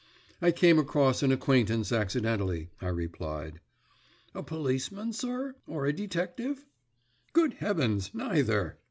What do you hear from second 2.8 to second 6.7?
I replied. "A policeman, sir, or a detective?"